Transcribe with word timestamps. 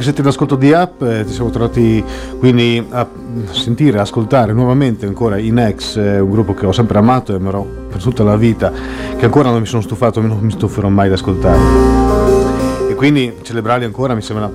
Che 0.00 0.06
siete 0.06 0.22
in 0.22 0.28
ascolto 0.28 0.56
di 0.56 0.72
app, 0.72 1.02
eh, 1.02 1.26
ci 1.26 1.34
siamo 1.34 1.50
trovati 1.50 2.02
quindi 2.38 2.82
a 2.88 3.06
sentire, 3.50 4.00
ascoltare 4.00 4.54
nuovamente 4.54 5.04
ancora 5.04 5.36
i 5.36 5.50
Nex, 5.50 5.96
eh, 5.96 6.18
un 6.18 6.30
gruppo 6.30 6.54
che 6.54 6.64
ho 6.64 6.72
sempre 6.72 6.96
amato 6.96 7.32
e 7.32 7.34
amerò 7.34 7.62
per 7.62 8.00
tutta 8.00 8.24
la 8.24 8.36
vita, 8.36 8.72
che 9.18 9.24
ancora 9.26 9.50
non 9.50 9.60
mi 9.60 9.66
sono 9.66 9.82
stufato, 9.82 10.22
non 10.22 10.38
mi 10.40 10.50
stuferò 10.52 10.88
mai 10.88 11.08
ad 11.08 11.12
ascoltare. 11.12 11.58
E 12.88 12.94
quindi 12.94 13.36
celebrarli 13.42 13.84
ancora 13.84 14.14
mi 14.14 14.22
sembra 14.22 14.50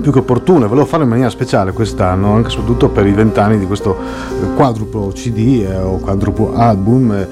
più 0.00 0.12
che 0.12 0.20
opportuno 0.20 0.66
e 0.66 0.68
volevo 0.68 0.86
farlo 0.86 1.02
in 1.02 1.10
maniera 1.10 1.30
speciale 1.30 1.72
quest'anno, 1.72 2.34
anche 2.34 2.50
soprattutto 2.50 2.88
per 2.88 3.04
i 3.04 3.12
vent'anni 3.12 3.58
di 3.58 3.66
questo 3.66 3.98
eh, 3.98 4.54
quadruplo 4.54 5.08
CD 5.12 5.66
eh, 5.68 5.76
o 5.76 5.98
quadruplo 5.98 6.54
album. 6.54 7.26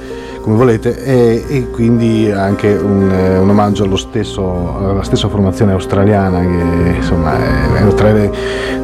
Come 0.47 0.59
volete, 0.59 1.03
e, 1.03 1.45
e 1.49 1.71
quindi 1.71 2.31
anche 2.31 2.69
un, 2.73 3.11
eh, 3.11 3.37
un 3.37 3.51
omaggio 3.51 3.83
allo 3.83 3.97
stesso, 3.97 4.77
alla 4.79 5.03
stessa 5.03 5.27
formazione 5.27 5.73
australiana 5.73 6.39
che 6.39 6.95
insomma 6.99 7.37
è, 7.37 7.95
tra, 7.95 8.13
le, 8.13 8.31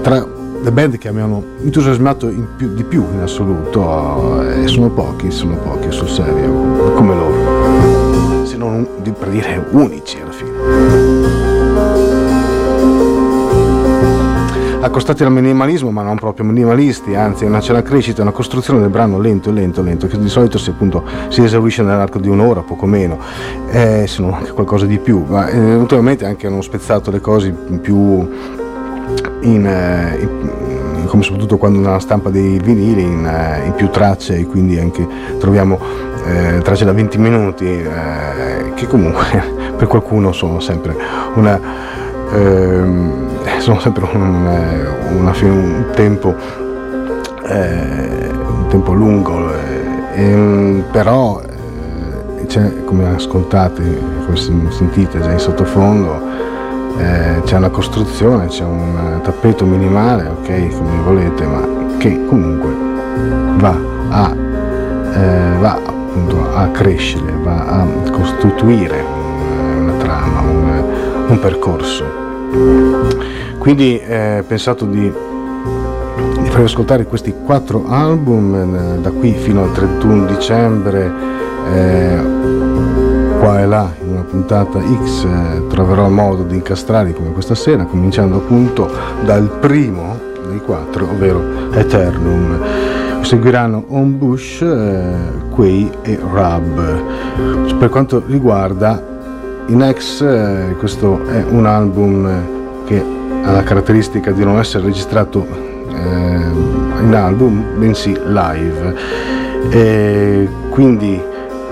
tra 0.03 0.27
le 0.61 0.73
band 0.73 0.99
che 0.99 1.13
mi 1.13 1.21
hanno 1.21 1.41
entusiasmato 1.63 2.27
più- 2.57 2.75
di 2.75 2.83
più 2.83 3.05
in 3.15 3.21
assoluto, 3.21 4.43
e 4.51 4.67
sono 4.67 4.91
pochi, 4.91 5.31
sono 5.31 5.55
pochi 5.55 5.93
sul 5.93 6.09
serio, 6.09 6.51
come 6.97 7.15
loro, 7.15 8.45
se 8.45 8.57
non 8.57 8.85
di- 9.01 9.13
per 9.13 9.29
dire 9.29 9.65
unici 9.71 10.19
alla 10.21 10.33
fine. 10.33 10.52
Accostati 14.83 15.23
al 15.23 15.31
minimalismo, 15.31 15.91
ma 15.91 16.03
non 16.03 16.17
proprio 16.17 16.45
minimalisti, 16.45 17.15
anzi 17.15 17.45
è 17.45 17.59
c'è 17.59 17.71
una 17.71 17.83
crescita, 17.83 18.23
una 18.23 18.33
costruzione 18.33 18.81
del 18.81 18.91
brano 18.91 19.21
lento, 19.21 19.53
lento, 19.53 19.81
lento, 19.81 20.09
che 20.09 20.19
di 20.19 20.29
solito 20.29 20.59
si, 20.59 20.71
appunto, 20.71 21.05
si 21.29 21.43
esaurisce 21.43 21.83
nell'arco 21.83 22.19
di 22.19 22.29
un'ora, 22.29 22.63
poco 22.63 22.87
meno, 22.87 23.19
eh, 23.71 24.07
se 24.07 24.21
non 24.21 24.35
anche 24.35 24.51
qualcosa 24.51 24.85
di 24.85 24.99
più, 24.99 25.25
ma 25.27 25.49
eh, 25.49 25.75
ultimamente 25.75 26.25
anche 26.27 26.49
hanno 26.49 26.63
spezzato 26.63 27.11
le 27.13 27.21
cose 27.21 27.51
più 27.53 28.29
in, 29.43 29.67
eh, 29.67 30.19
in, 30.21 31.05
come 31.07 31.23
soprattutto 31.23 31.59
quando 31.59 31.79
nella 31.79 32.01
stampa 32.01 32.31
dei 32.31 32.59
vinili 32.59 33.03
in, 33.03 33.25
eh, 33.25 33.67
in 33.67 33.75
più 33.75 33.89
tracce 33.89 34.37
e 34.37 34.47
quindi 34.47 34.79
anche 34.79 35.07
troviamo 35.39 35.79
eh, 36.25 36.61
tracce 36.63 36.85
da 36.85 36.93
20 36.93 37.19
minuti 37.19 37.67
eh, 37.67 38.73
che 38.75 38.87
comunque 38.87 39.45
per 39.77 39.87
qualcuno 39.87 40.33
sono 40.33 40.59
sempre 40.61 40.97
una 41.35 42.01
ehm, 42.33 43.59
sono 43.59 43.81
sempre 43.81 44.09
un, 44.13 44.47
eh, 44.47 45.15
una, 45.17 45.33
un 45.43 45.85
tempo 45.95 46.35
un 47.45 48.67
tempo 48.69 48.93
lungo 48.93 49.53
ehm, 50.15 50.85
però 50.91 51.41
come 52.85 53.15
ascoltate 53.15 53.83
come 54.25 54.71
sentite 54.71 55.21
già 55.21 55.33
in 55.33 55.39
sottofondo 55.39 56.43
eh, 56.99 57.41
c'è 57.45 57.57
una 57.57 57.71
costruzione, 57.71 58.47
c'è 58.47 58.65
un 58.65 59.21
tappeto 59.23 59.65
minimale, 59.65 60.27
ok, 60.27 60.77
come 60.77 61.03
volete, 61.03 61.47
ma 61.47 61.97
che 61.99 62.27
comunque 62.27 62.71
va 63.57 63.77
a, 64.11 64.35
eh, 65.15 65.59
va 65.59 65.81
a 66.55 66.69
crescere, 66.69 67.33
va 67.43 67.67
a 67.67 67.87
costituire 68.11 69.03
una 69.79 69.93
trama, 69.95 70.41
un, 70.41 70.85
un 71.29 71.39
percorso. 71.41 72.22
Quindi 73.59 73.99
eh, 74.01 74.41
ho 74.41 74.45
pensato 74.45 74.85
di, 74.85 75.01
di 75.01 76.49
farvi 76.49 76.65
ascoltare 76.65 77.07
questi 77.07 77.33
quattro 77.45 77.85
album 77.89 78.55
eh, 78.55 79.01
da 79.01 79.11
qui 79.11 79.33
fino 79.33 79.63
al 79.63 79.73
31 79.73 80.27
dicembre 80.27 81.13
eh, 81.73 82.21
qua 83.39 83.61
e 83.61 83.67
là 83.67 83.91
in 84.03 84.11
una 84.11 84.23
puntata 84.23 84.81
X 84.81 85.25
eh, 85.25 85.67
troverò 85.69 86.09
modo 86.09 86.43
di 86.43 86.57
incastrarli 86.57 87.13
come 87.13 87.33
questa 87.33 87.55
sera, 87.55 87.85
cominciando 87.85 88.37
appunto 88.37 88.91
dal 89.25 89.49
primo 89.61 90.19
dei 90.49 90.61
quattro, 90.61 91.07
ovvero 91.07 91.73
Eternum. 91.73 92.61
Seguiranno 93.23 93.85
On 93.89 94.19
Bush, 94.19 94.61
eh, 94.61 95.17
Quay 95.51 95.91
e 96.03 96.19
Rub. 96.21 97.79
Per 97.79 97.89
quanto 97.89 98.23
riguarda 98.27 99.12
in 99.67 99.93
X, 99.97 100.23
eh, 100.23 100.75
questo 100.79 101.25
è 101.27 101.45
un 101.49 101.67
album 101.67 102.85
che 102.85 103.05
ha 103.43 103.51
la 103.51 103.63
caratteristica 103.63 104.31
di 104.31 104.45
non 104.45 104.59
essere 104.59 104.85
registrato 104.85 105.47
eh, 105.89 107.03
in 107.03 107.15
album, 107.15 107.79
bensì 107.79 108.17
live. 108.27 108.95
E 109.71 110.49
quindi 110.71 111.21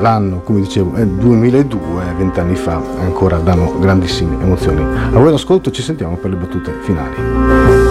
l'anno, 0.00 0.40
come 0.40 0.60
dicevo, 0.60 0.94
è 0.94 1.04
2002, 1.04 2.02
vent'anni 2.16 2.54
fa, 2.56 2.80
ancora 3.00 3.38
danno 3.38 3.78
grandissime 3.78 4.36
emozioni. 4.40 4.82
A 4.82 5.18
voi 5.18 5.30
l'ascolto, 5.30 5.70
ci 5.70 5.82
sentiamo 5.82 6.16
per 6.16 6.30
le 6.30 6.36
battute 6.36 6.72
finali. 6.80 7.89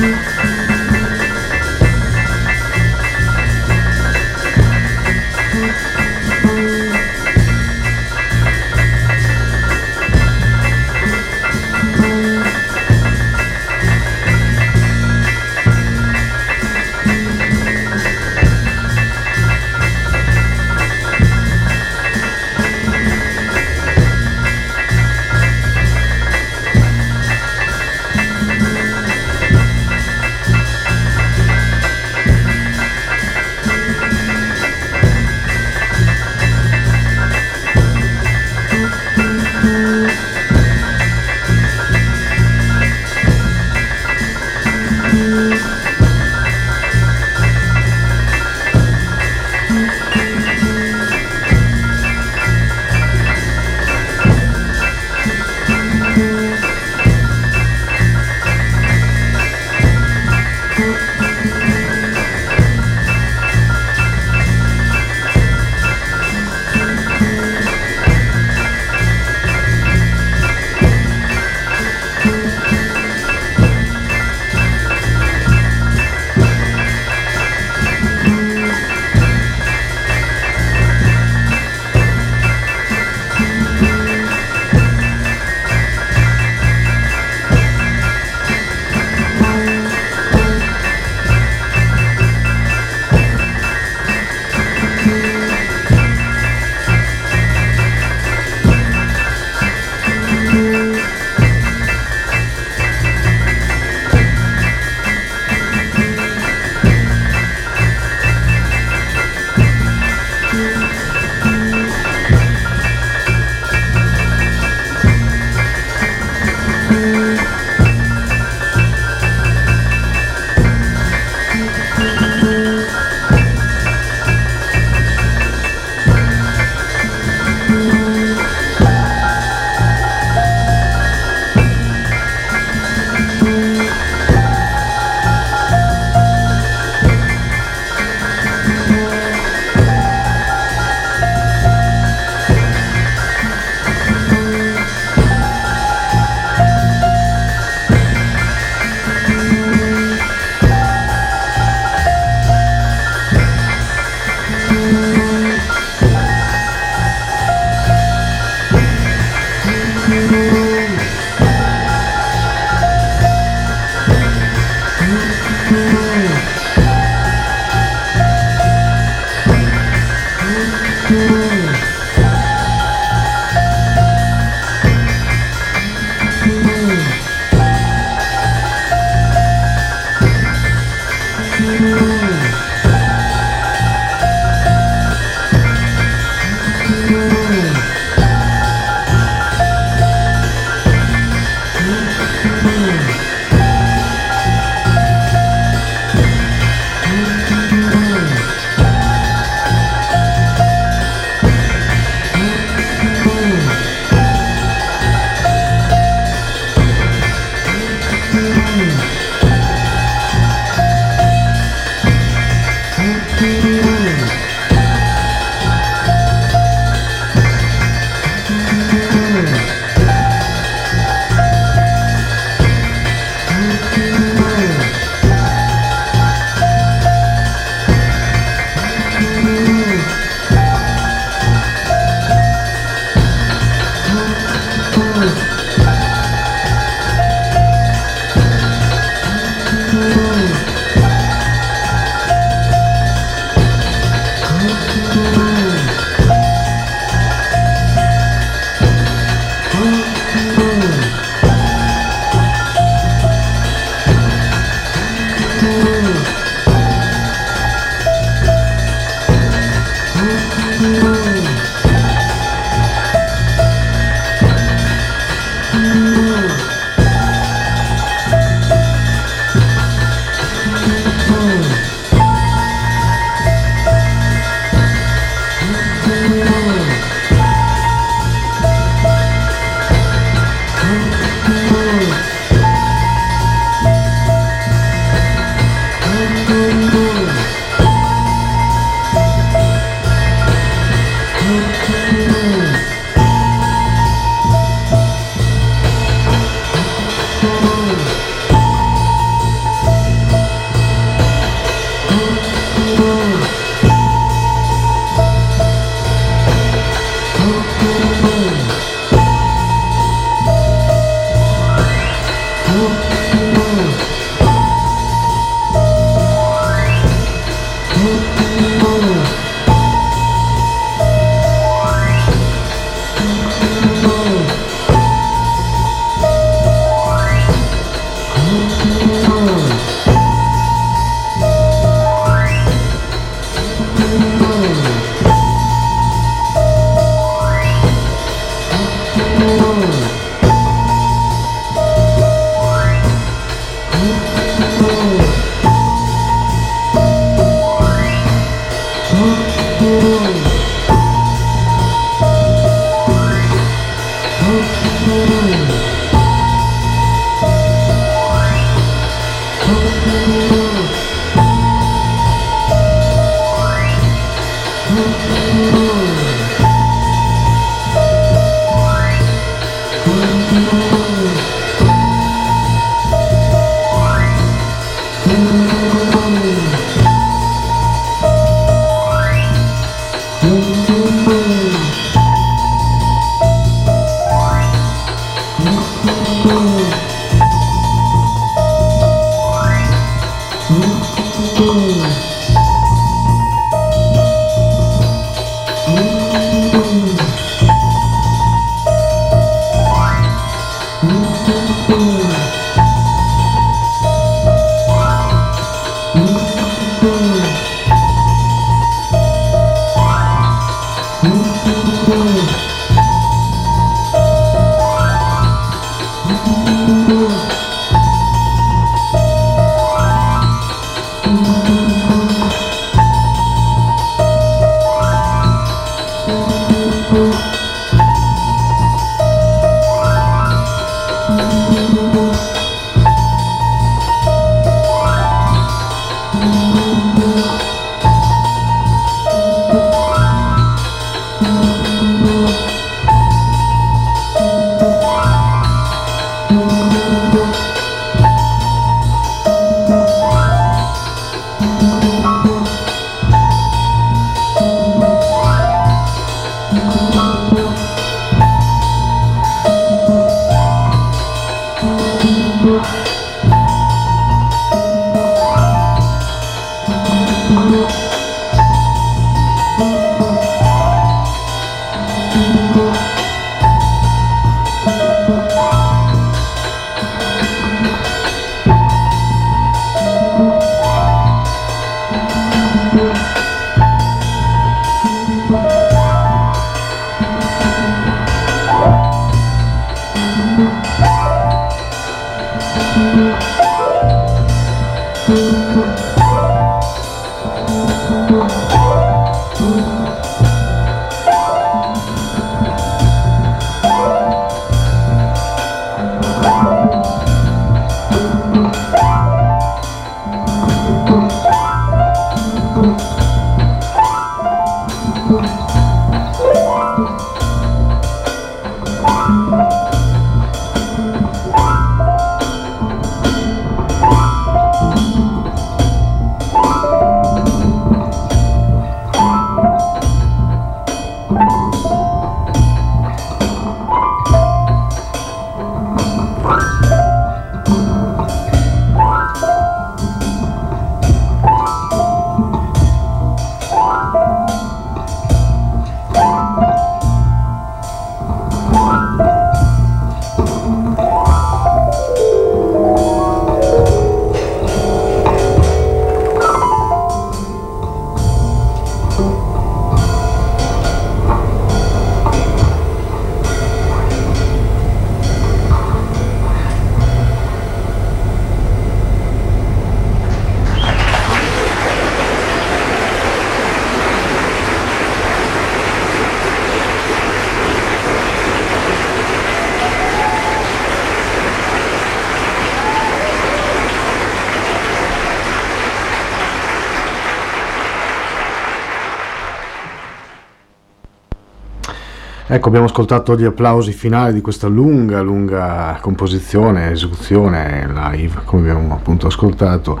Ecco, 592.56 592.68
abbiamo 592.68 592.86
ascoltato 592.86 593.36
gli 593.36 593.44
applausi 593.44 593.92
finali 593.92 594.32
di 594.32 594.40
questa 594.40 594.66
lunga, 594.66 595.20
lunga 595.20 595.98
composizione, 596.00 596.90
esecuzione 596.90 597.86
live, 597.86 598.40
come 598.46 598.70
abbiamo 598.70 598.94
appunto 598.94 599.26
ascoltato, 599.26 600.00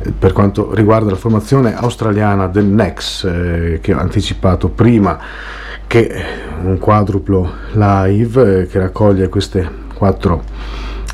eh, 0.00 0.12
per 0.12 0.32
quanto 0.32 0.72
riguarda 0.72 1.10
la 1.10 1.16
formazione 1.16 1.74
australiana 1.74 2.46
del 2.46 2.66
Nex, 2.66 3.24
eh, 3.24 3.80
che 3.82 3.92
ho 3.92 3.98
anticipato 3.98 4.68
prima, 4.68 5.18
che 5.88 6.22
un 6.62 6.78
quadruplo 6.78 7.50
live 7.72 8.60
eh, 8.60 8.66
che 8.68 8.78
raccoglie 8.78 9.28
queste 9.28 9.68
quattro 9.92 10.44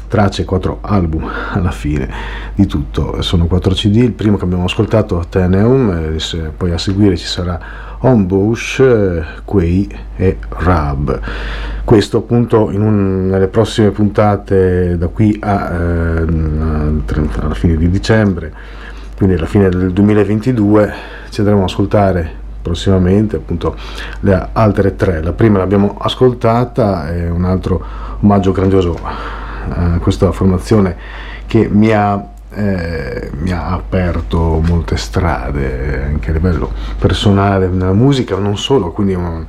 tracce, 0.09 0.45
quattro 0.45 0.80
album 0.82 1.26
alla 1.53 1.70
fine 1.70 2.07
di 2.55 2.66
tutto. 2.66 3.22
Sono 3.22 3.47
quattro 3.47 3.72
CD, 3.72 3.97
il 3.97 4.12
primo 4.12 4.36
che 4.36 4.45
abbiamo 4.45 4.64
ascoltato, 4.64 5.18
Atheneum, 5.18 6.18
eh, 6.18 6.53
poi 6.55 6.70
a 6.70 6.76
seguire 6.76 7.16
ci 7.16 7.24
sarà 7.24 7.59
Homebush, 8.03 8.80
eh, 8.80 9.24
Quay 9.44 9.88
e 10.16 10.38
Rab. 10.48 11.20
Questo 11.84 12.18
appunto 12.18 12.66
un, 12.66 13.28
nelle 13.28 13.48
prossime 13.48 13.90
puntate 13.90 14.96
da 14.96 15.09
qui 15.09 15.36
a, 15.40 15.72
eh, 15.72 16.24
alla 16.24 17.55
fine 17.55 17.76
di 17.76 17.90
dicembre, 17.90 18.53
quindi 19.16 19.36
alla 19.36 19.46
fine 19.46 19.68
del 19.68 19.92
2022, 19.92 20.92
ci 21.30 21.40
andremo 21.40 21.62
ad 21.62 21.68
ascoltare 21.68 22.40
prossimamente 22.62 23.36
appunto 23.36 23.76
le 24.20 24.48
altre 24.53 24.94
tre. 24.96 25.22
La 25.22 25.32
prima 25.32 25.59
l'abbiamo 25.59 25.96
ascoltata, 25.98 27.09
è 27.12 27.28
un 27.28 27.44
altro 27.44 27.84
omaggio 28.20 28.53
grandioso 28.53 28.98
a 29.03 29.98
questa 30.00 30.32
formazione 30.32 30.96
che 31.46 31.68
mi 31.70 31.92
ha 31.92 32.32
eh, 32.55 33.30
mi 33.38 33.53
ha 33.53 33.68
aperto 33.68 34.61
molte 34.64 34.96
strade 34.96 36.05
anche 36.05 36.30
a 36.30 36.32
livello 36.32 36.72
personale 36.98 37.68
nella 37.68 37.92
musica, 37.92 38.36
non 38.36 38.57
solo, 38.57 38.92
quindi 38.92 39.14
un, 39.14 39.44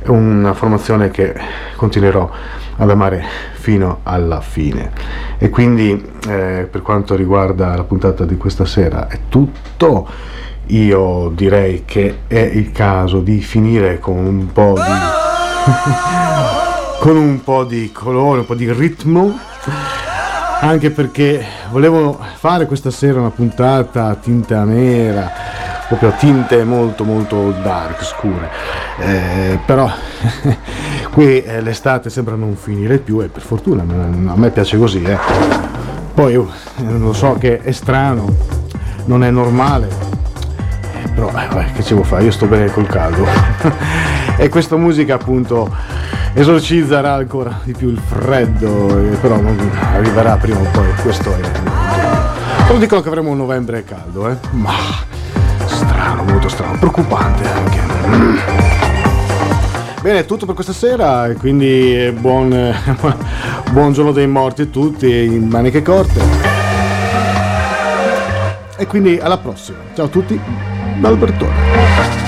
è 0.00 0.08
una 0.08 0.54
formazione 0.54 1.10
che 1.10 1.34
continuerò 1.76 2.30
ad 2.76 2.90
amare 2.90 3.24
fino 3.54 4.00
alla 4.04 4.40
fine. 4.40 4.92
E 5.38 5.50
quindi 5.50 6.04
eh, 6.28 6.68
per 6.70 6.82
quanto 6.82 7.14
riguarda 7.14 7.76
la 7.76 7.84
puntata 7.84 8.24
di 8.24 8.36
questa 8.36 8.64
sera 8.64 9.08
è 9.08 9.18
tutto. 9.28 10.08
Io 10.66 11.32
direi 11.34 11.84
che 11.86 12.18
è 12.26 12.40
il 12.40 12.72
caso 12.72 13.20
di 13.20 13.40
finire 13.40 13.98
con 13.98 14.18
un 14.18 14.52
po' 14.52 14.74
di 14.74 14.82
con 17.00 17.16
un 17.16 17.42
po' 17.42 17.64
di 17.64 17.90
colore, 17.92 18.40
un 18.40 18.46
po' 18.46 18.54
di 18.54 18.70
ritmo 18.72 19.38
anche 20.60 20.90
perché 20.90 21.44
volevo 21.70 22.18
fare 22.36 22.66
questa 22.66 22.90
sera 22.90 23.20
una 23.20 23.30
puntata 23.30 24.06
a 24.06 24.14
tinta 24.14 24.64
nera, 24.64 25.30
proprio 25.86 26.08
a 26.08 26.12
tinte 26.12 26.64
molto 26.64 27.04
molto 27.04 27.52
dark, 27.62 28.04
scure. 28.04 28.50
Eh, 28.98 29.58
però 29.64 29.88
qui 31.12 31.42
eh, 31.42 31.60
l'estate 31.60 32.10
sembra 32.10 32.34
non 32.34 32.56
finire 32.56 32.98
più 32.98 33.20
e 33.20 33.28
per 33.28 33.42
fortuna 33.42 33.82
a 33.82 34.36
me 34.36 34.50
piace 34.50 34.76
così. 34.76 35.02
Eh. 35.02 35.18
Poi 36.12 36.34
uh, 36.34 36.48
lo 36.98 37.12
so 37.12 37.36
che 37.38 37.60
è 37.60 37.70
strano, 37.70 38.26
non 39.04 39.22
è 39.22 39.30
normale, 39.30 39.88
però 41.14 41.30
eh, 41.30 41.72
che 41.72 41.84
ci 41.84 41.94
vuoi 41.94 42.04
fare? 42.04 42.24
Io 42.24 42.32
sto 42.32 42.46
bene 42.46 42.70
col 42.70 42.86
caldo. 42.86 43.24
e 44.36 44.48
questa 44.48 44.76
musica 44.76 45.14
appunto 45.14 45.72
esorcizzerà 46.34 47.14
ancora 47.14 47.60
di 47.64 47.72
più 47.72 47.88
il 47.88 47.98
freddo, 47.98 48.88
eh, 48.88 49.16
però 49.16 49.40
non 49.40 49.58
arriverà 49.94 50.36
prima 50.36 50.58
o 50.58 50.66
poi, 50.72 50.92
questo 51.02 51.34
è... 51.34 51.40
Però 52.66 52.78
dicono 52.78 53.00
che 53.00 53.08
avremo 53.08 53.30
un 53.30 53.38
novembre 53.38 53.84
caldo, 53.84 54.28
eh? 54.28 54.36
Ma 54.50 54.74
strano, 55.64 56.24
molto 56.24 56.48
strano, 56.48 56.78
preoccupante 56.78 57.48
anche. 57.48 57.78
Bene, 60.00 60.20
è 60.20 60.24
tutto 60.26 60.46
per 60.46 60.54
questa 60.54 60.72
sera, 60.72 61.32
quindi 61.38 62.14
buon, 62.18 62.74
buon 63.72 63.92
giorno 63.92 64.12
dei 64.12 64.26
morti 64.26 64.62
a 64.62 64.66
tutti 64.66 65.08
in 65.08 65.48
maniche 65.48 65.82
corte. 65.82 66.20
E 68.76 68.86
quindi 68.86 69.18
alla 69.18 69.38
prossima. 69.38 69.78
Ciao 69.94 70.04
a 70.04 70.08
tutti 70.08 70.40
da 71.00 71.08
Albertone. 71.08 72.27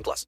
18 0.00 0.02
plus. 0.02 0.26